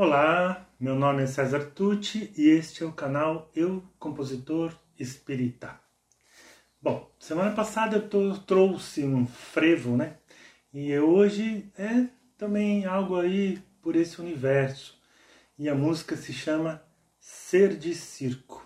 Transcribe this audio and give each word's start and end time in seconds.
Olá, 0.00 0.64
meu 0.78 0.94
nome 0.94 1.24
é 1.24 1.26
César 1.26 1.72
Tucci 1.74 2.32
e 2.38 2.50
este 2.50 2.84
é 2.84 2.86
o 2.86 2.92
canal 2.92 3.50
Eu 3.52 3.82
Compositor 3.98 4.72
Espírita. 4.96 5.74
Bom, 6.80 7.10
semana 7.18 7.50
passada 7.50 7.96
eu 7.96 8.38
trouxe 8.38 9.04
um 9.04 9.26
frevo, 9.26 9.96
né? 9.96 10.18
E 10.72 10.96
hoje 11.00 11.68
é 11.76 12.06
também 12.36 12.84
algo 12.84 13.18
aí 13.18 13.60
por 13.82 13.96
esse 13.96 14.20
universo. 14.20 14.96
E 15.58 15.68
a 15.68 15.74
música 15.74 16.14
se 16.14 16.32
chama 16.32 16.80
Ser 17.18 17.76
de 17.76 17.92
Circo. 17.92 18.64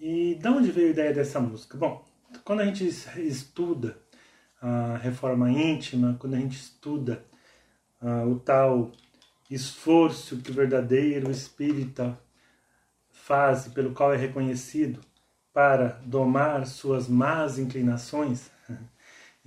E 0.00 0.34
de 0.34 0.48
onde 0.48 0.72
veio 0.72 0.88
a 0.88 0.90
ideia 0.90 1.14
dessa 1.14 1.38
música? 1.38 1.78
Bom, 1.78 2.04
quando 2.42 2.58
a 2.58 2.64
gente 2.64 2.84
estuda 2.84 3.96
a 4.60 4.96
reforma 4.96 5.48
íntima, 5.48 6.16
quando 6.18 6.34
a 6.34 6.40
gente 6.40 6.56
estuda 6.56 7.24
uh, 8.02 8.28
o 8.28 8.40
tal 8.40 8.90
esforço 9.50 10.38
que 10.38 10.50
o 10.50 10.54
verdadeiro 10.54 11.30
espírita 11.30 12.18
faz, 13.10 13.68
pelo 13.68 13.92
qual 13.92 14.12
é 14.12 14.16
reconhecido, 14.16 15.00
para 15.52 16.00
domar 16.04 16.66
suas 16.66 17.08
más 17.08 17.58
inclinações. 17.58 18.50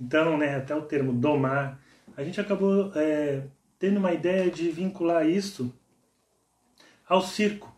Então, 0.00 0.36
né, 0.36 0.56
até 0.56 0.74
o 0.74 0.82
termo 0.82 1.12
domar, 1.12 1.80
a 2.16 2.24
gente 2.24 2.40
acabou 2.40 2.90
é, 2.96 3.44
tendo 3.78 3.98
uma 3.98 4.12
ideia 4.12 4.50
de 4.50 4.68
vincular 4.68 5.24
isso 5.28 5.72
ao 7.08 7.22
circo, 7.22 7.72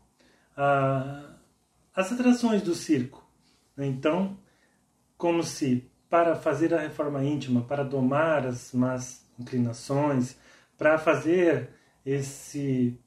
a, 0.56 1.34
as 1.94 2.10
atrações 2.10 2.62
do 2.62 2.74
circo. 2.74 3.22
Então, 3.76 4.38
como 5.18 5.42
se 5.42 5.90
para 6.08 6.36
fazer 6.36 6.72
a 6.72 6.80
reforma 6.80 7.24
íntima, 7.24 7.62
para 7.62 7.82
domar 7.82 8.46
as 8.46 8.72
más 8.72 9.26
inclinações, 9.38 10.36
para 10.78 10.96
fazer 10.96 11.70
esse 12.04 12.98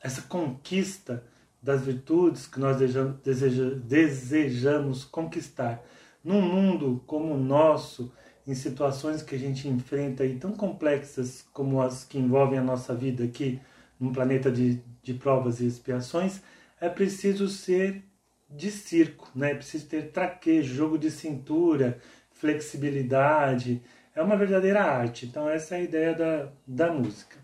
essa 0.00 0.22
conquista 0.22 1.24
das 1.62 1.82
virtudes 1.84 2.46
que 2.46 2.60
nós 2.60 2.76
deseja, 2.76 3.74
desejamos 3.84 5.04
conquistar 5.04 5.82
num 6.22 6.40
mundo 6.40 7.02
como 7.06 7.34
o 7.34 7.38
nosso, 7.38 8.12
em 8.46 8.54
situações 8.54 9.22
que 9.22 9.34
a 9.34 9.38
gente 9.38 9.68
enfrenta 9.68 10.24
e 10.24 10.36
tão 10.36 10.52
complexas 10.52 11.44
como 11.52 11.80
as 11.82 12.04
que 12.04 12.18
envolvem 12.18 12.58
a 12.58 12.62
nossa 12.62 12.94
vida 12.94 13.24
aqui, 13.24 13.60
num 13.98 14.12
planeta 14.12 14.50
de, 14.50 14.80
de 15.02 15.14
provas 15.14 15.60
e 15.60 15.66
expiações, 15.66 16.40
é 16.80 16.88
preciso 16.88 17.48
ser 17.48 18.04
de 18.48 18.70
circo, 18.70 19.28
né? 19.34 19.50
é 19.50 19.54
preciso 19.54 19.86
ter 19.86 20.10
traquejo, 20.12 20.74
jogo 20.74 20.96
de 20.96 21.10
cintura, 21.10 21.98
flexibilidade. 22.30 23.82
É 24.14 24.22
uma 24.22 24.36
verdadeira 24.36 24.82
arte. 24.82 25.26
Então, 25.26 25.48
essa 25.48 25.74
é 25.74 25.78
a 25.78 25.82
ideia 25.82 26.14
da, 26.14 26.52
da 26.66 26.92
música. 26.92 27.36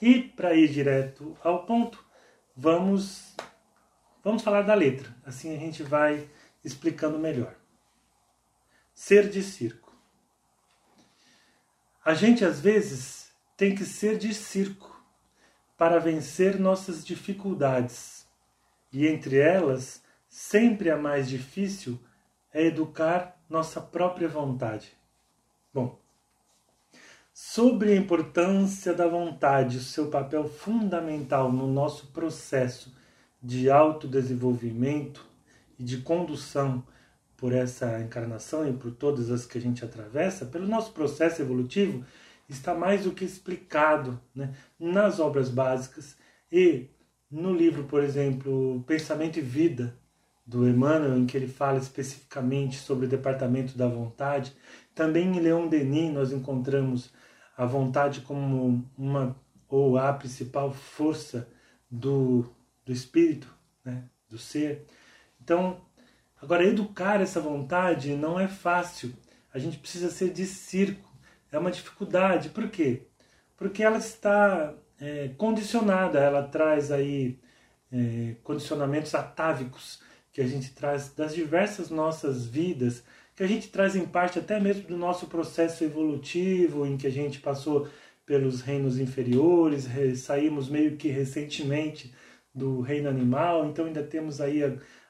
E 0.00 0.22
para 0.22 0.54
ir 0.54 0.68
direto 0.68 1.36
ao 1.42 1.66
ponto, 1.66 2.02
vamos 2.56 3.36
vamos 4.24 4.42
falar 4.42 4.62
da 4.62 4.74
letra. 4.74 5.14
Assim 5.24 5.54
a 5.54 5.58
gente 5.58 5.82
vai 5.82 6.28
explicando 6.64 7.18
melhor. 7.18 7.54
Ser 8.94 9.28
de 9.28 9.42
circo. 9.42 9.94
A 12.04 12.14
gente 12.14 12.44
às 12.44 12.60
vezes 12.60 13.30
tem 13.56 13.74
que 13.74 13.84
ser 13.84 14.16
de 14.16 14.32
circo 14.32 14.98
para 15.76 15.98
vencer 15.98 16.58
nossas 16.58 17.04
dificuldades. 17.04 18.26
E 18.92 19.06
entre 19.06 19.38
elas, 19.38 20.02
sempre 20.28 20.90
a 20.90 20.96
mais 20.96 21.28
difícil 21.28 21.98
é 22.52 22.66
educar 22.66 23.38
nossa 23.48 23.80
própria 23.80 24.28
vontade. 24.28 24.96
Bom, 25.72 26.00
sobre 27.42 27.94
a 27.94 27.96
importância 27.96 28.92
da 28.92 29.08
vontade, 29.08 29.78
o 29.78 29.82
seu 29.82 30.08
papel 30.08 30.46
fundamental 30.46 31.50
no 31.50 31.66
nosso 31.66 32.08
processo 32.08 32.94
de 33.42 33.70
autodesenvolvimento 33.70 35.26
e 35.78 35.82
de 35.82 36.02
condução 36.02 36.84
por 37.38 37.54
essa 37.54 37.98
encarnação 37.98 38.68
e 38.68 38.74
por 38.74 38.90
todas 38.90 39.30
as 39.30 39.46
que 39.46 39.56
a 39.56 39.60
gente 39.60 39.82
atravessa, 39.82 40.44
pelo 40.44 40.68
nosso 40.68 40.92
processo 40.92 41.40
evolutivo, 41.40 42.04
está 42.46 42.74
mais 42.74 43.04
do 43.04 43.12
que 43.12 43.24
explicado 43.24 44.20
né, 44.34 44.52
nas 44.78 45.18
obras 45.18 45.48
básicas 45.48 46.18
e 46.52 46.88
no 47.30 47.54
livro, 47.54 47.84
por 47.84 48.02
exemplo, 48.04 48.84
Pensamento 48.86 49.38
e 49.38 49.42
Vida, 49.42 49.96
do 50.44 50.68
Emmanuel, 50.68 51.16
em 51.16 51.24
que 51.24 51.38
ele 51.38 51.48
fala 51.48 51.78
especificamente 51.78 52.76
sobre 52.76 53.06
o 53.06 53.08
departamento 53.08 53.78
da 53.78 53.88
vontade. 53.88 54.54
Também 54.94 55.28
em 55.28 55.40
Leon 55.40 55.68
Denis 55.68 56.12
nós 56.12 56.32
encontramos 56.32 57.10
a 57.60 57.66
vontade 57.66 58.22
como 58.22 58.82
uma 58.96 59.36
ou 59.68 59.98
a 59.98 60.14
principal 60.14 60.72
força 60.72 61.46
do, 61.90 62.50
do 62.86 62.90
espírito, 62.90 63.54
né, 63.84 64.04
do 64.30 64.38
ser. 64.38 64.86
Então, 65.42 65.78
agora 66.40 66.64
educar 66.64 67.20
essa 67.20 67.38
vontade 67.38 68.16
não 68.16 68.40
é 68.40 68.48
fácil. 68.48 69.12
A 69.52 69.58
gente 69.58 69.76
precisa 69.76 70.08
ser 70.08 70.32
de 70.32 70.46
circo. 70.46 71.06
É 71.52 71.58
uma 71.58 71.70
dificuldade. 71.70 72.48
Por 72.48 72.70
quê? 72.70 73.02
Porque 73.58 73.82
ela 73.82 73.98
está 73.98 74.72
é, 74.98 75.28
condicionada, 75.36 76.18
ela 76.18 76.44
traz 76.44 76.90
aí 76.90 77.38
é, 77.92 78.36
condicionamentos 78.42 79.14
atávicos 79.14 80.00
que 80.32 80.40
a 80.40 80.46
gente 80.46 80.72
traz 80.72 81.12
das 81.12 81.34
diversas 81.34 81.90
nossas 81.90 82.46
vidas 82.46 83.04
que 83.40 83.44
a 83.44 83.48
gente 83.48 83.68
traz 83.68 83.96
em 83.96 84.04
parte 84.04 84.38
até 84.38 84.60
mesmo 84.60 84.82
do 84.82 84.98
nosso 84.98 85.26
processo 85.26 85.82
evolutivo, 85.82 86.84
em 86.84 86.98
que 86.98 87.06
a 87.06 87.10
gente 87.10 87.40
passou 87.40 87.88
pelos 88.26 88.60
reinos 88.60 88.98
inferiores, 88.98 89.88
saímos 90.18 90.68
meio 90.68 90.98
que 90.98 91.08
recentemente 91.08 92.12
do 92.54 92.82
reino 92.82 93.08
animal, 93.08 93.64
então 93.64 93.86
ainda 93.86 94.02
temos 94.02 94.42
aí 94.42 94.60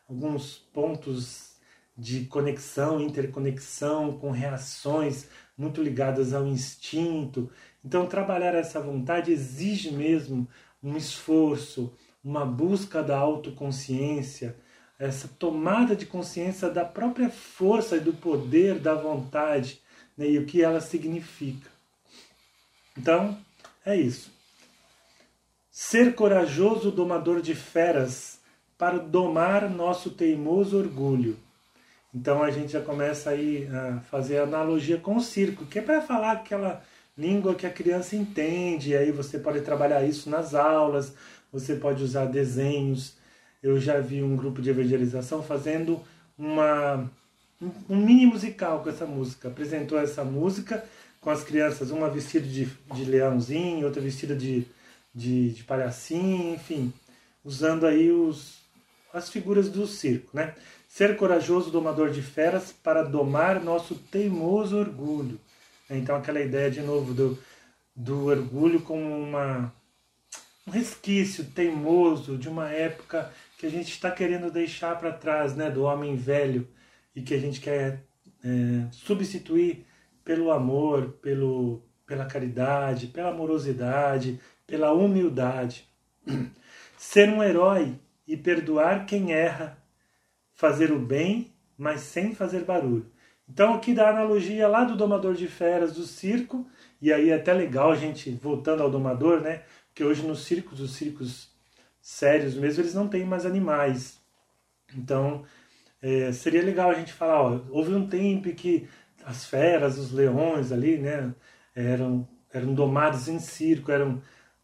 alguns 0.08 0.58
pontos 0.72 1.56
de 1.98 2.24
conexão, 2.26 3.00
interconexão, 3.00 4.16
com 4.16 4.30
reações 4.30 5.28
muito 5.58 5.82
ligadas 5.82 6.32
ao 6.32 6.46
instinto. 6.46 7.50
Então, 7.84 8.06
trabalhar 8.06 8.54
essa 8.54 8.80
vontade 8.80 9.32
exige 9.32 9.90
mesmo 9.90 10.46
um 10.80 10.96
esforço, 10.96 11.92
uma 12.22 12.46
busca 12.46 13.02
da 13.02 13.18
autoconsciência 13.18 14.54
essa 15.00 15.26
tomada 15.38 15.96
de 15.96 16.04
consciência 16.04 16.68
da 16.68 16.84
própria 16.84 17.30
força 17.30 17.96
e 17.96 18.00
do 18.00 18.12
poder 18.12 18.78
da 18.78 18.94
vontade 18.94 19.80
né, 20.16 20.28
e 20.28 20.38
o 20.38 20.44
que 20.44 20.62
ela 20.62 20.80
significa. 20.80 21.70
Então, 22.96 23.38
é 23.84 23.96
isso. 23.96 24.30
Ser 25.70 26.14
corajoso 26.14 26.90
domador 26.90 27.40
de 27.40 27.54
feras 27.54 28.40
para 28.76 28.98
domar 28.98 29.70
nosso 29.70 30.10
teimoso 30.10 30.76
orgulho. 30.76 31.38
Então 32.14 32.42
a 32.42 32.50
gente 32.50 32.72
já 32.72 32.82
começa 32.82 33.30
aí 33.30 33.68
a 33.68 34.00
fazer 34.10 34.38
analogia 34.38 34.98
com 34.98 35.16
o 35.16 35.20
circo, 35.20 35.64
que 35.64 35.78
é 35.78 35.82
para 35.82 36.02
falar 36.02 36.32
aquela 36.32 36.82
língua 37.16 37.54
que 37.54 37.66
a 37.66 37.70
criança 37.70 38.16
entende, 38.16 38.90
e 38.90 38.96
aí 38.96 39.12
você 39.12 39.38
pode 39.38 39.60
trabalhar 39.62 40.02
isso 40.04 40.28
nas 40.28 40.54
aulas, 40.54 41.14
você 41.52 41.76
pode 41.76 42.02
usar 42.02 42.26
desenhos, 42.26 43.14
eu 43.62 43.78
já 43.80 44.00
vi 44.00 44.22
um 44.22 44.36
grupo 44.36 44.62
de 44.62 44.70
evangelização 44.70 45.42
fazendo 45.42 46.00
uma, 46.36 47.10
um 47.88 47.96
mini 47.96 48.26
musical 48.26 48.82
com 48.82 48.88
essa 48.88 49.06
música. 49.06 49.48
Apresentou 49.48 49.98
essa 49.98 50.24
música 50.24 50.84
com 51.20 51.30
as 51.30 51.44
crianças, 51.44 51.90
uma 51.90 52.08
vestida 52.08 52.46
de, 52.46 52.66
de 52.94 53.04
leãozinho, 53.04 53.86
outra 53.86 54.00
vestida 54.00 54.34
de, 54.34 54.66
de, 55.14 55.50
de 55.50 55.64
palhacinho, 55.64 56.54
enfim, 56.54 56.92
usando 57.44 57.86
aí 57.86 58.10
os, 58.10 58.58
as 59.12 59.28
figuras 59.28 59.68
do 59.68 59.86
circo, 59.86 60.30
né? 60.32 60.54
Ser 60.88 61.16
corajoso 61.16 61.70
domador 61.70 62.10
de 62.10 62.22
feras 62.22 62.72
para 62.72 63.02
domar 63.02 63.62
nosso 63.62 63.94
teimoso 63.94 64.76
orgulho. 64.76 65.38
Então 65.88 66.16
aquela 66.16 66.40
ideia 66.40 66.70
de 66.70 66.80
novo 66.80 67.12
do, 67.12 67.38
do 67.94 68.26
orgulho 68.26 68.80
como 68.80 69.04
uma, 69.04 69.72
um 70.66 70.70
resquício 70.70 71.44
teimoso 71.44 72.38
de 72.38 72.48
uma 72.48 72.70
época 72.70 73.30
que 73.60 73.66
a 73.66 73.70
gente 73.70 73.90
está 73.90 74.10
querendo 74.10 74.50
deixar 74.50 74.98
para 74.98 75.12
trás, 75.12 75.54
né, 75.54 75.70
do 75.70 75.82
homem 75.82 76.16
velho 76.16 76.66
e 77.14 77.20
que 77.20 77.34
a 77.34 77.38
gente 77.38 77.60
quer 77.60 78.06
é, 78.42 78.90
substituir 78.90 79.84
pelo 80.24 80.50
amor, 80.50 81.18
pelo, 81.20 81.82
pela 82.06 82.24
caridade, 82.24 83.08
pela 83.08 83.28
amorosidade, 83.28 84.40
pela 84.66 84.94
humildade. 84.94 85.86
Ser 86.96 87.28
um 87.28 87.42
herói 87.42 88.00
e 88.26 88.34
perdoar 88.34 89.04
quem 89.04 89.34
erra, 89.34 89.76
fazer 90.54 90.90
o 90.90 90.98
bem, 90.98 91.52
mas 91.76 92.00
sem 92.00 92.34
fazer 92.34 92.64
barulho. 92.64 93.12
Então 93.46 93.74
aqui 93.74 93.92
dá 93.92 94.06
a 94.06 94.10
analogia 94.12 94.68
lá 94.68 94.84
do 94.84 94.96
domador 94.96 95.34
de 95.34 95.46
feras 95.46 95.92
do 95.92 96.04
circo, 96.04 96.66
e 96.98 97.12
aí 97.12 97.28
é 97.28 97.34
até 97.34 97.52
legal 97.52 97.94
gente, 97.94 98.30
voltando 98.30 98.82
ao 98.82 98.90
domador, 98.90 99.42
né? 99.42 99.64
Porque 99.88 100.02
hoje 100.02 100.26
nos 100.26 100.44
circos, 100.44 100.80
os 100.80 100.94
circos 100.94 101.50
sérios 102.00 102.54
mesmo, 102.54 102.82
eles 102.82 102.94
não 102.94 103.08
têm 103.08 103.24
mais 103.24 103.46
animais. 103.46 104.20
Então, 104.96 105.44
é, 106.02 106.32
seria 106.32 106.62
legal 106.62 106.90
a 106.90 106.94
gente 106.94 107.12
falar, 107.12 107.42
ó, 107.42 107.60
houve 107.70 107.94
um 107.94 108.08
tempo 108.08 108.52
que 108.54 108.88
as 109.24 109.44
feras, 109.46 109.98
os 109.98 110.12
leões 110.12 110.72
ali, 110.72 110.98
né, 110.98 111.34
eram, 111.74 112.26
eram 112.52 112.74
domados 112.74 113.28
em 113.28 113.38
circo, 113.38 113.92
eram 113.92 114.22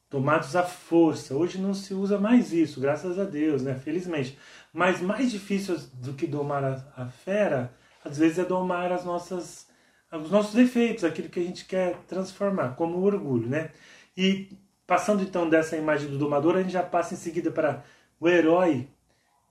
tomados 0.08 0.56
à 0.56 0.62
força. 0.62 1.34
Hoje 1.34 1.58
não 1.58 1.74
se 1.74 1.94
usa 1.94 2.18
mais 2.18 2.52
isso, 2.52 2.80
graças 2.80 3.18
a 3.18 3.24
Deus, 3.24 3.62
né? 3.62 3.74
Felizmente. 3.74 4.38
Mas 4.72 5.00
mais 5.00 5.30
difícil 5.30 5.76
do 5.94 6.14
que 6.14 6.26
domar 6.26 6.64
a, 6.64 7.02
a 7.02 7.06
fera, 7.08 7.72
às 8.04 8.18
vezes 8.18 8.38
é 8.38 8.44
domar 8.44 8.92
as 8.92 9.04
nossas, 9.04 9.68
os 10.12 10.30
nossos 10.30 10.54
defeitos, 10.54 11.04
aquilo 11.04 11.28
que 11.28 11.40
a 11.40 11.42
gente 11.42 11.64
quer 11.64 11.96
transformar, 12.06 12.76
como 12.76 12.98
o 12.98 13.02
orgulho, 13.04 13.48
né? 13.48 13.70
E 14.16 14.48
passando 14.86 15.22
então 15.22 15.48
dessa 15.48 15.76
imagem 15.76 16.08
do 16.08 16.18
domador, 16.18 16.56
a 16.56 16.62
gente 16.62 16.72
já 16.72 16.82
passa 16.82 17.14
em 17.14 17.16
seguida 17.16 17.50
para 17.50 17.82
o 18.20 18.28
herói, 18.28 18.88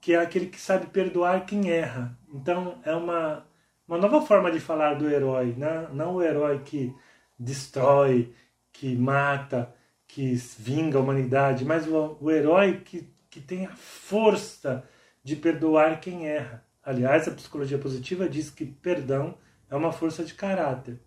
que 0.00 0.14
é 0.14 0.18
aquele 0.18 0.46
que 0.46 0.60
sabe 0.60 0.86
perdoar 0.86 1.44
quem 1.44 1.70
erra. 1.70 2.16
Então 2.32 2.78
é 2.84 2.94
uma, 2.94 3.46
uma 3.86 3.98
nova 3.98 4.22
forma 4.22 4.50
de 4.50 4.60
falar 4.60 4.94
do 4.94 5.08
herói, 5.08 5.54
né? 5.56 5.88
não 5.92 6.14
o 6.16 6.22
herói 6.22 6.60
que 6.60 6.94
destrói, 7.38 8.32
que 8.72 8.96
mata, 8.96 9.74
que 10.06 10.34
vinga 10.58 10.98
a 10.98 11.00
humanidade, 11.00 11.64
mas 11.64 11.86
o, 11.86 12.16
o 12.20 12.30
herói 12.30 12.80
que, 12.84 13.08
que 13.28 13.40
tem 13.40 13.66
a 13.66 13.76
força 13.76 14.88
de 15.22 15.36
perdoar 15.36 16.00
quem 16.00 16.28
erra. 16.28 16.64
Aliás, 16.82 17.26
a 17.26 17.32
psicologia 17.32 17.78
positiva 17.78 18.28
diz 18.28 18.48
que 18.48 18.64
perdão 18.64 19.36
é 19.68 19.74
uma 19.74 19.92
força 19.92 20.24
de 20.24 20.34
caráter. 20.34 21.00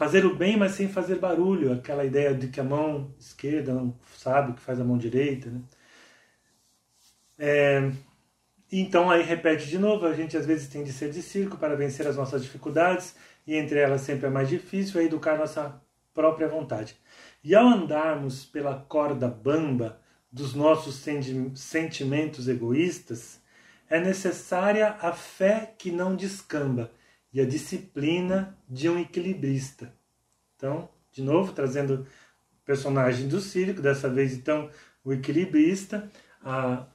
Fazer 0.00 0.24
o 0.24 0.34
bem, 0.34 0.56
mas 0.56 0.72
sem 0.72 0.88
fazer 0.88 1.16
barulho, 1.16 1.74
aquela 1.74 2.06
ideia 2.06 2.32
de 2.32 2.48
que 2.48 2.58
a 2.58 2.64
mão 2.64 3.14
esquerda 3.20 3.74
não 3.74 3.94
sabe 4.16 4.52
o 4.52 4.54
que 4.54 4.62
faz 4.62 4.80
a 4.80 4.84
mão 4.84 4.96
direita. 4.96 5.50
Né? 5.50 5.60
É, 7.38 7.90
então 8.72 9.10
aí 9.10 9.22
repete 9.22 9.68
de 9.68 9.78
novo, 9.78 10.06
a 10.06 10.14
gente 10.14 10.38
às 10.38 10.46
vezes 10.46 10.68
tem 10.68 10.82
de 10.82 10.90
ser 10.90 11.10
de 11.10 11.20
circo 11.20 11.58
para 11.58 11.76
vencer 11.76 12.06
as 12.06 12.16
nossas 12.16 12.42
dificuldades, 12.42 13.14
e 13.46 13.54
entre 13.54 13.78
elas 13.78 14.00
sempre 14.00 14.26
é 14.26 14.30
mais 14.30 14.48
difícil 14.48 14.98
é 15.02 15.04
educar 15.04 15.36
nossa 15.36 15.78
própria 16.14 16.48
vontade. 16.48 16.96
E 17.44 17.54
ao 17.54 17.66
andarmos 17.66 18.46
pela 18.46 18.76
corda 18.88 19.28
bamba 19.28 20.00
dos 20.32 20.54
nossos 20.54 21.04
sentimentos 21.54 22.48
egoístas, 22.48 23.38
é 23.90 24.00
necessária 24.00 24.96
a 24.98 25.12
fé 25.12 25.74
que 25.76 25.92
não 25.92 26.16
descamba 26.16 26.90
e 27.32 27.40
a 27.40 27.46
disciplina 27.46 28.56
de 28.68 28.88
um 28.88 28.98
equilibrista. 28.98 29.92
Então, 30.56 30.88
de 31.12 31.22
novo, 31.22 31.52
trazendo 31.52 32.06
o 32.62 32.64
personagem 32.64 33.28
do 33.28 33.40
circo, 33.40 33.80
dessa 33.80 34.08
vez 34.08 34.34
então 34.34 34.68
o 35.04 35.12
equilibrista, 35.12 36.10
a, 36.42 36.86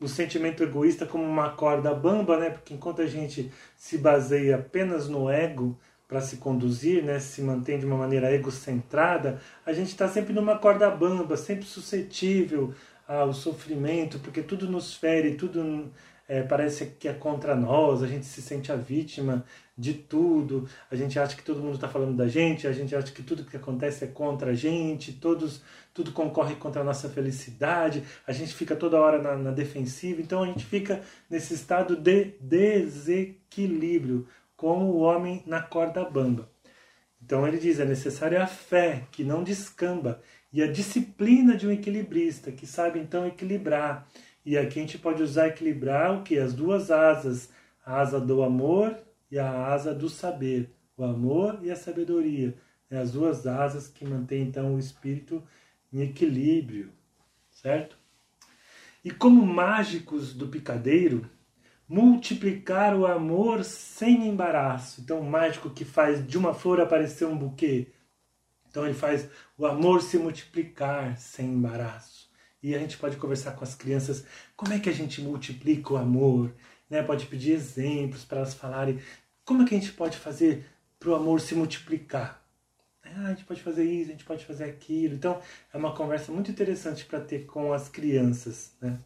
o 0.00 0.08
sentimento 0.08 0.62
egoísta 0.62 1.06
como 1.06 1.24
uma 1.24 1.50
corda 1.50 1.94
bamba, 1.94 2.38
né? 2.38 2.50
Porque 2.50 2.74
enquanto 2.74 3.02
a 3.02 3.06
gente 3.06 3.50
se 3.76 3.98
baseia 3.98 4.56
apenas 4.56 5.08
no 5.08 5.30
ego, 5.30 5.78
para 6.06 6.20
se 6.20 6.36
conduzir, 6.36 7.02
né, 7.02 7.18
se 7.18 7.40
mantém 7.42 7.78
de 7.78 7.86
uma 7.86 7.96
maneira 7.96 8.32
egocentrada, 8.32 9.40
a 9.64 9.72
gente 9.72 9.88
está 9.88 10.06
sempre 10.08 10.32
numa 10.32 10.58
corda 10.58 10.90
bamba, 10.90 11.36
sempre 11.36 11.64
suscetível 11.64 12.74
ao 13.06 13.32
sofrimento, 13.32 14.18
porque 14.18 14.42
tudo 14.42 14.70
nos 14.70 14.94
fere, 14.94 15.34
tudo 15.34 15.90
é, 16.28 16.42
parece 16.42 16.86
que 16.98 17.06
é 17.06 17.12
contra 17.12 17.54
nós, 17.54 18.02
a 18.02 18.06
gente 18.06 18.24
se 18.26 18.40
sente 18.40 18.72
a 18.72 18.76
vítima 18.76 19.44
de 19.76 19.92
tudo, 19.92 20.68
a 20.90 20.96
gente 20.96 21.18
acha 21.18 21.36
que 21.36 21.42
todo 21.42 21.60
mundo 21.60 21.74
está 21.74 21.88
falando 21.88 22.16
da 22.16 22.28
gente, 22.28 22.66
a 22.66 22.72
gente 22.72 22.94
acha 22.94 23.12
que 23.12 23.22
tudo 23.22 23.44
que 23.44 23.56
acontece 23.56 24.04
é 24.04 24.06
contra 24.06 24.52
a 24.52 24.54
gente, 24.54 25.12
todos, 25.12 25.62
tudo 25.92 26.12
concorre 26.12 26.54
contra 26.54 26.80
a 26.80 26.84
nossa 26.84 27.08
felicidade, 27.08 28.04
a 28.26 28.32
gente 28.32 28.54
fica 28.54 28.76
toda 28.76 29.00
hora 29.00 29.20
na, 29.20 29.36
na 29.36 29.50
defensiva, 29.50 30.20
então 30.20 30.42
a 30.42 30.46
gente 30.46 30.64
fica 30.64 31.02
nesse 31.28 31.54
estado 31.54 31.96
de 31.96 32.34
desequilíbrio, 32.40 34.26
como 34.56 34.86
o 34.86 35.00
homem 35.00 35.42
na 35.46 35.60
corda 35.60 36.04
bamba. 36.04 36.48
Então 37.24 37.46
ele 37.46 37.58
diz: 37.58 37.80
é 37.80 37.84
necessária 37.84 38.42
a 38.42 38.46
fé 38.46 39.06
que 39.10 39.24
não 39.24 39.42
descamba 39.42 40.20
e 40.52 40.62
a 40.62 40.70
disciplina 40.70 41.56
de 41.56 41.66
um 41.66 41.72
equilibrista 41.72 42.52
que 42.52 42.66
sabe 42.66 43.00
então 43.00 43.26
equilibrar. 43.26 44.06
E 44.44 44.58
aqui 44.58 44.78
a 44.78 44.82
gente 44.82 44.98
pode 44.98 45.22
usar 45.22 45.48
equilibrar 45.48 46.18
o 46.18 46.22
que? 46.22 46.38
As 46.38 46.52
duas 46.52 46.90
asas, 46.90 47.50
a 47.84 48.00
asa 48.00 48.20
do 48.20 48.42
amor 48.42 48.98
e 49.30 49.38
a 49.38 49.66
asa 49.68 49.94
do 49.94 50.08
saber, 50.08 50.70
o 50.96 51.04
amor 51.04 51.58
e 51.62 51.70
a 51.70 51.76
sabedoria, 51.76 52.54
é 52.90 52.98
as 52.98 53.12
duas 53.12 53.46
asas 53.46 53.88
que 53.88 54.04
mantêm 54.04 54.42
então 54.42 54.74
o 54.74 54.78
espírito 54.78 55.42
em 55.92 56.02
equilíbrio, 56.02 56.92
certo? 57.50 57.96
E 59.02 59.10
como 59.10 59.44
mágicos 59.46 60.34
do 60.34 60.48
picadeiro, 60.48 61.28
multiplicar 61.88 62.96
o 62.96 63.06
amor 63.06 63.64
sem 63.64 64.26
embaraço. 64.26 65.00
Então, 65.00 65.20
o 65.20 65.30
mágico 65.30 65.70
que 65.70 65.84
faz 65.84 66.26
de 66.26 66.38
uma 66.38 66.54
flor 66.54 66.80
aparecer 66.80 67.26
um 67.26 67.36
buquê. 67.36 67.92
Então, 68.68 68.84
ele 68.84 68.94
faz 68.94 69.28
o 69.56 69.66
amor 69.66 70.02
se 70.02 70.18
multiplicar 70.18 71.16
sem 71.18 71.46
embaraço. 71.46 72.23
E 72.64 72.74
a 72.74 72.78
gente 72.78 72.96
pode 72.96 73.16
conversar 73.16 73.52
com 73.52 73.62
as 73.62 73.74
crianças 73.74 74.24
como 74.56 74.72
é 74.72 74.80
que 74.80 74.88
a 74.88 74.92
gente 74.92 75.20
multiplica 75.20 75.92
o 75.92 75.96
amor. 75.96 76.52
Né? 76.88 77.02
Pode 77.02 77.26
pedir 77.26 77.52
exemplos 77.52 78.24
para 78.24 78.38
elas 78.38 78.54
falarem 78.54 78.98
como 79.44 79.62
é 79.62 79.66
que 79.66 79.74
a 79.74 79.78
gente 79.78 79.92
pode 79.92 80.16
fazer 80.16 80.64
para 80.98 81.10
o 81.10 81.14
amor 81.14 81.40
se 81.40 81.54
multiplicar. 81.54 82.42
Ah, 83.04 83.26
a 83.26 83.28
gente 83.34 83.44
pode 83.44 83.62
fazer 83.62 83.84
isso, 83.84 84.08
a 84.08 84.12
gente 84.12 84.24
pode 84.24 84.46
fazer 84.46 84.64
aquilo. 84.64 85.14
Então, 85.14 85.38
é 85.72 85.76
uma 85.76 85.94
conversa 85.94 86.32
muito 86.32 86.50
interessante 86.50 87.04
para 87.04 87.20
ter 87.20 87.44
com 87.44 87.72
as 87.72 87.88
crianças. 87.88 88.72
Né? 88.80 88.98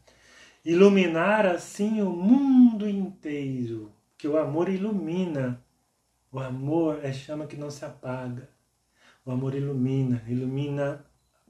iluminar 0.65 1.47
assim 1.47 2.03
o 2.03 2.11
mundo 2.11 2.87
inteiro, 2.89 3.91
que 4.19 4.29
o 4.29 4.37
amor 4.37 4.69
ilumina. 4.69 5.65
O 6.31 6.39
amor 6.39 7.03
é 7.03 7.11
chama 7.11 7.47
que 7.47 7.57
não 7.57 7.71
se 7.71 7.87
apaga. 7.87 8.51
O 9.25 9.31
amor 9.31 9.55
ilumina, 9.55 10.23
ilumina 10.29 11.05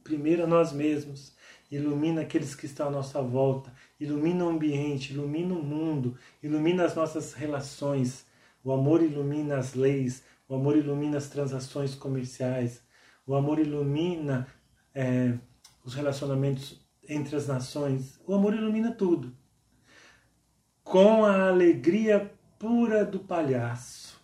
primeiro 0.05 0.45
a 0.45 0.47
nós 0.47 0.73
mesmos, 0.73 1.37
ilumina 1.71 2.23
aqueles 2.23 2.55
que 2.55 2.67
estão 2.67 2.89
à 2.89 2.91
nossa 2.91 3.21
volta, 3.21 3.73
ilumina 4.01 4.45
o 4.45 4.49
ambiente, 4.49 5.13
ilumina 5.13 5.55
o 5.55 5.63
mundo, 5.63 6.17
ilumina 6.43 6.85
as 6.85 6.95
nossas 6.95 7.35
relações. 7.35 8.27
O 8.65 8.73
amor 8.73 9.03
ilumina 9.03 9.59
as 9.59 9.75
leis, 9.75 10.23
o 10.49 10.55
amor 10.55 10.77
ilumina 10.77 11.19
as 11.19 11.29
transações 11.29 11.95
comerciais, 11.95 12.83
o 13.27 13.35
amor 13.35 13.59
ilumina 13.59 14.49
é, 14.95 15.35
os 15.85 15.95
relacionamentos 15.95 16.81
entre 17.09 17.37
as 17.37 17.47
nações. 17.47 18.21
O 18.27 18.35
amor 18.35 18.55
ilumina 18.55 18.93
tudo. 18.93 19.35
Com 20.83 21.25
a 21.25 21.49
alegria 21.49 22.33
pura 22.59 23.05
do 23.05 23.21
palhaço, 23.21 24.21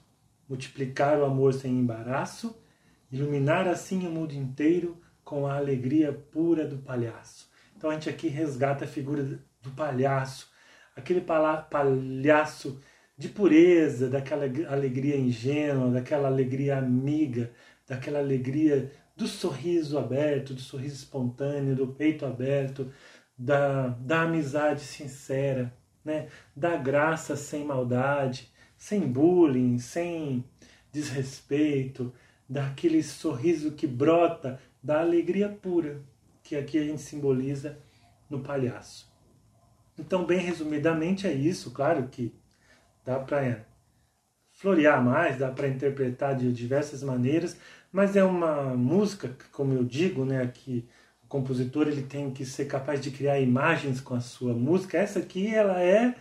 multiplicar 0.48 1.18
o 1.18 1.24
amor 1.24 1.54
sem 1.54 1.72
embaraço, 1.72 2.58
iluminar 3.12 3.68
assim 3.68 4.06
o 4.06 4.10
mundo 4.10 4.32
inteiro 4.32 5.00
com 5.34 5.48
a 5.48 5.56
alegria 5.56 6.12
pura 6.12 6.64
do 6.64 6.78
palhaço. 6.78 7.50
Então 7.76 7.90
a 7.90 7.94
gente 7.94 8.08
aqui 8.08 8.28
resgata 8.28 8.84
a 8.84 8.88
figura 8.88 9.40
do 9.60 9.70
palhaço, 9.72 10.48
aquele 10.94 11.20
palhaço 11.20 12.80
de 13.18 13.28
pureza, 13.28 14.08
daquela 14.08 14.44
alegria 14.44 15.16
ingênua, 15.16 15.90
daquela 15.90 16.28
alegria 16.28 16.78
amiga, 16.78 17.50
daquela 17.84 18.20
alegria 18.20 18.92
do 19.16 19.26
sorriso 19.26 19.98
aberto, 19.98 20.54
do 20.54 20.60
sorriso 20.60 20.94
espontâneo, 20.94 21.74
do 21.74 21.88
peito 21.88 22.24
aberto, 22.24 22.92
da, 23.36 23.88
da 23.88 24.22
amizade 24.22 24.82
sincera, 24.82 25.74
né? 26.04 26.28
da 26.54 26.76
graça 26.76 27.34
sem 27.34 27.64
maldade, 27.64 28.52
sem 28.76 29.00
bullying, 29.00 29.78
sem 29.78 30.44
desrespeito, 30.92 32.14
daquele 32.48 33.02
sorriso 33.02 33.72
que 33.72 33.86
brota 33.86 34.60
da 34.84 35.00
alegria 35.00 35.48
pura, 35.48 36.02
que 36.42 36.54
aqui 36.54 36.78
a 36.78 36.84
gente 36.84 37.00
simboliza 37.00 37.78
no 38.28 38.40
palhaço. 38.40 39.10
Então, 39.98 40.26
bem 40.26 40.38
resumidamente, 40.38 41.26
é 41.26 41.32
isso. 41.32 41.70
Claro 41.70 42.06
que 42.08 42.34
dá 43.02 43.18
para 43.18 43.64
florear 44.52 45.02
mais, 45.02 45.38
dá 45.38 45.50
para 45.50 45.68
interpretar 45.68 46.36
de 46.36 46.52
diversas 46.52 47.02
maneiras, 47.02 47.56
mas 47.90 48.14
é 48.14 48.22
uma 48.22 48.76
música 48.76 49.28
que, 49.28 49.48
como 49.48 49.72
eu 49.72 49.82
digo, 49.82 50.26
né, 50.26 50.46
que 50.52 50.86
o 51.22 51.26
compositor 51.28 51.88
ele 51.88 52.02
tem 52.02 52.30
que 52.30 52.44
ser 52.44 52.66
capaz 52.66 53.00
de 53.00 53.10
criar 53.10 53.40
imagens 53.40 54.02
com 54.02 54.14
a 54.14 54.20
sua 54.20 54.52
música. 54.52 54.98
Essa 54.98 55.20
aqui 55.20 55.54
ela 55.54 55.80
é 55.80 56.14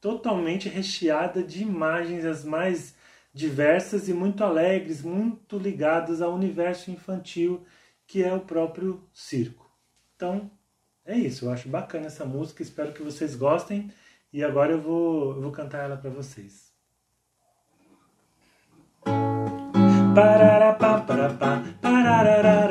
totalmente 0.00 0.68
recheada 0.68 1.42
de 1.42 1.62
imagens 1.62 2.24
as 2.24 2.44
mais 2.44 2.94
diversas 3.32 4.08
e 4.08 4.12
muito 4.12 4.44
alegres, 4.44 5.02
muito 5.02 5.58
ligadas 5.58 6.22
ao 6.22 6.32
universo 6.32 6.92
infantil 6.92 7.64
que 8.06 8.22
é 8.22 8.32
o 8.32 8.40
próprio 8.40 9.02
circo. 9.12 9.70
Então, 10.16 10.50
é 11.04 11.16
isso, 11.16 11.46
eu 11.46 11.50
acho 11.50 11.68
bacana 11.68 12.06
essa 12.06 12.24
música, 12.24 12.62
espero 12.62 12.92
que 12.92 13.02
vocês 13.02 13.34
gostem 13.36 13.92
e 14.32 14.42
agora 14.42 14.72
eu 14.72 14.80
vou, 14.80 15.34
eu 15.36 15.42
vou 15.42 15.52
cantar 15.52 15.84
ela 15.84 15.96
para 15.96 16.10
vocês. 16.10 16.72
Pararapá, 20.14 21.00
parapá, 21.00 21.62
parararara, 21.80 21.82
pararapá, 21.82 22.63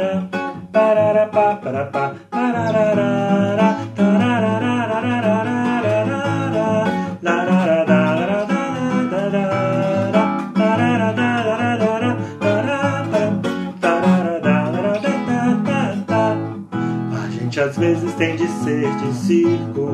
ser 18.63 18.89
de 18.96 19.13
circo 19.13 19.91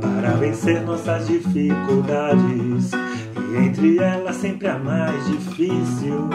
para 0.00 0.34
vencer 0.34 0.82
nossas 0.82 1.26
dificuldades. 1.26 2.92
E 2.92 3.56
entre 3.56 3.98
elas 3.98 4.36
sempre 4.36 4.68
a 4.68 4.78
mais 4.78 5.26
difícil 5.26 6.28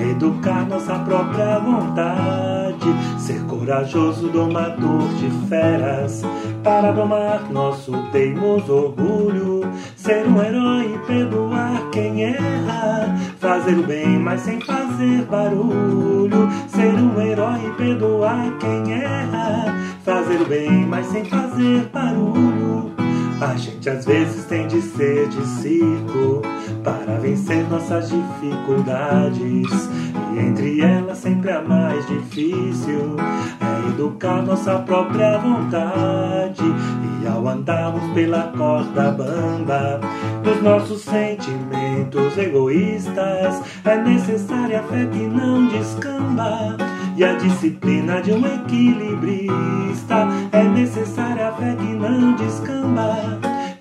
é 0.00 0.10
educar 0.10 0.66
nossa 0.68 0.98
própria 0.98 1.60
vontade, 1.60 2.86
ser 3.18 3.40
corajoso 3.44 4.28
domador 4.28 5.08
de 5.14 5.30
feras 5.48 6.22
para 6.62 6.92
domar 6.92 7.50
nosso 7.50 7.92
teimoso 8.10 8.72
orgulho, 8.72 9.60
ser 9.96 10.26
um 10.26 10.42
herói 10.42 10.94
e 10.94 10.98
perdoar 11.06 11.90
quem 11.90 12.24
erra, 12.24 13.16
fazer 13.38 13.78
o 13.78 13.82
bem 13.82 14.18
mas 14.18 14.40
sem 14.40 14.60
fazer 14.60 15.24
barulho, 15.30 16.48
ser 16.68 16.94
um 16.94 17.20
herói 17.20 17.66
e 17.66 17.70
perdoar 17.76 18.56
quem 18.58 18.92
erra, 18.92 19.21
fazer 20.32 20.42
o 20.42 20.46
bem 20.46 20.86
mas 20.86 21.06
sem 21.06 21.24
fazer 21.24 21.88
barulho. 21.92 22.92
A 23.40 23.56
gente 23.56 23.90
às 23.90 24.04
vezes 24.04 24.44
tem 24.44 24.66
de 24.68 24.80
ser 24.80 25.28
de 25.28 25.44
circo 25.46 26.42
para 26.84 27.18
vencer 27.18 27.68
nossas 27.68 28.08
dificuldades. 28.08 29.90
E 30.32 30.38
entre 30.38 30.80
elas 30.80 31.18
sempre 31.18 31.50
a 31.50 31.60
mais 31.60 32.06
difícil 32.06 33.16
é 33.60 33.88
educar 33.88 34.42
nossa 34.42 34.78
própria 34.80 35.38
vontade. 35.38 36.62
E 37.22 37.26
ao 37.26 37.46
andarmos 37.48 38.12
pela 38.14 38.52
corda 38.56 39.10
bamba 39.10 40.00
dos 40.44 40.62
nossos 40.62 41.02
sentimentos 41.02 42.38
egoístas, 42.38 43.60
é 43.84 43.96
necessária 43.96 44.80
a 44.80 44.82
fé 44.84 45.04
que 45.06 45.26
não 45.26 45.66
descamba 45.66 46.76
e 47.16 47.24
a 47.24 47.34
disciplina 47.34 48.20
de 48.20 48.32
um 48.32 48.46
equilibrista. 48.46 50.28
É 50.52 50.62
necessária 50.64 51.48
a 51.48 51.52
fé 51.52 51.74
que 51.76 51.94
não 51.94 52.32
descamba 52.34 53.16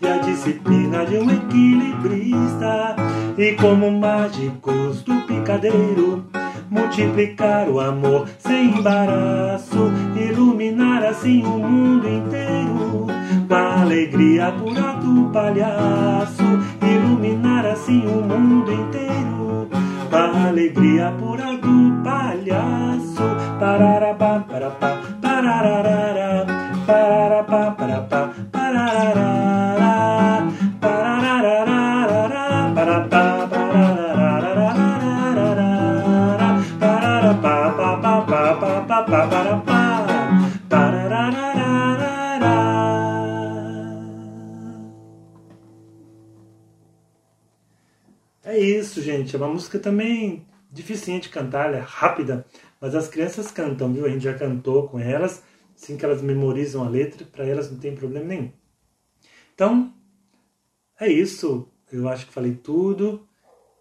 e 0.01 0.07
a 0.07 0.17
disciplina 0.17 1.05
de 1.05 1.17
um 1.17 1.29
equilibrista. 1.29 2.95
E 3.38 3.53
como 3.53 3.91
mágicos 3.91 5.01
do 5.03 5.15
picadeiro, 5.21 6.25
multiplicar 6.69 7.69
o 7.69 7.79
amor 7.79 8.27
sem 8.39 8.77
embaraço, 8.77 9.91
iluminar 10.15 11.03
assim 11.03 11.43
o 11.43 11.57
mundo 11.57 12.07
inteiro. 12.07 13.07
Com 13.47 13.55
a 13.55 13.81
alegria 13.81 14.51
pura 14.51 14.93
do 14.93 15.29
palhaço, 15.31 16.43
iluminar 16.81 17.65
assim 17.65 18.05
o 18.05 18.21
mundo 18.21 18.71
inteiro. 18.71 19.67
Com 20.09 20.15
a 20.15 20.47
alegria 20.47 21.13
pura 21.19 21.57
do 21.57 22.03
palhaço, 22.03 23.00
pararabá. 23.61 24.31
É 48.43 48.59
isso, 48.59 49.01
gente. 49.01 49.33
É 49.35 49.39
uma 49.39 49.47
música 49.47 49.79
também 49.79 50.45
dificinha 50.71 51.19
de 51.19 51.29
cantar, 51.29 51.67
ela 51.67 51.77
é 51.77 51.85
rápida, 51.85 52.45
mas 52.79 52.95
as 52.95 53.07
crianças 53.07 53.51
cantam, 53.51 53.91
viu? 53.91 54.05
A 54.05 54.09
gente 54.09 54.23
já 54.23 54.33
cantou 54.33 54.87
com 54.87 54.99
elas, 54.99 55.43
assim 55.75 55.97
que 55.97 56.05
elas 56.05 56.21
memorizam 56.21 56.83
a 56.83 56.89
letra, 56.89 57.25
para 57.25 57.45
elas 57.45 57.69
não 57.69 57.77
tem 57.77 57.93
problema 57.93 58.25
nenhum. 58.25 58.51
Então, 59.53 59.93
é 60.99 61.11
isso. 61.11 61.67
Eu 61.91 62.07
acho 62.07 62.25
que 62.25 62.33
falei 62.33 62.55
tudo. 62.55 63.27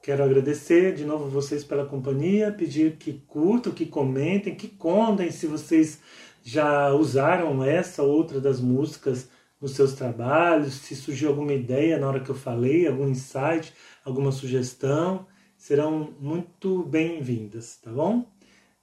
Quero 0.03 0.25
agradecer 0.25 0.95
de 0.95 1.05
novo 1.05 1.29
vocês 1.29 1.63
pela 1.63 1.85
companhia, 1.85 2.51
pedir 2.51 2.97
que 2.97 3.13
curtam, 3.29 3.73
que 3.73 3.87
comentem, 3.87 4.55
que 4.55 4.69
contem 4.69 5.31
se 5.31 5.47
vocês 5.47 6.01
já 6.43 6.91
usaram 6.93 7.63
essa 7.63 8.03
ou 8.03 8.11
outra 8.11 8.41
das 8.41 8.61
músicas 8.61 9.29
nos 9.61 9.73
seus 9.73 9.93
trabalhos, 9.93 10.73
se 10.73 10.97
surgiu 10.97 11.29
alguma 11.29 11.53
ideia 11.53 11.99
na 11.99 12.09
hora 12.09 12.21
que 12.21 12.31
eu 12.31 12.35
falei, 12.35 12.87
algum 12.87 13.07
insight, 13.09 13.75
alguma 14.03 14.33
sugestão, 14.33 15.27
serão 15.61 16.09
muito 16.19 16.83
bem-vindas, 16.85 17.79
tá 17.85 17.91
bom? 17.91 18.25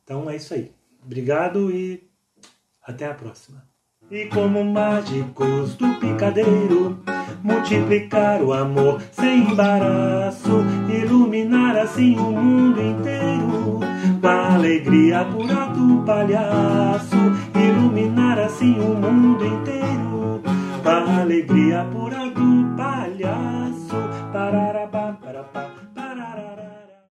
Então 0.04 0.30
é 0.30 0.36
isso 0.36 0.54
aí. 0.54 0.72
Obrigado 1.04 1.72
e 1.72 2.08
até 2.86 3.08
a 3.08 3.14
próxima. 3.16 3.66
E 4.10 4.28
como 4.28 4.64
mágicos 4.64 5.76
do 5.76 5.96
picadeiro, 5.96 6.98
multiplicar 7.44 8.42
o 8.44 8.54
amor 8.54 9.02
sem 9.12 9.52
embaraço, 9.52 10.64
iluminar 10.88 11.76
assim 11.76 12.16
o 12.16 12.32
mundo 12.32 12.80
inteiro. 12.80 13.80
Com 14.22 14.28
a 14.28 14.54
alegria 14.54 15.26
pura 15.26 15.66
do 15.70 16.04
palhaço, 16.06 17.18
iluminar 17.56 18.38
assim 18.40 18.80
o 18.80 18.94
mundo 18.94 19.46
inteiro. 19.46 20.42
Com 20.84 20.90
a 20.90 21.22
alegria 21.22 21.84
pura 21.92 22.30
do 22.30 22.76
palhaço. 22.78 23.07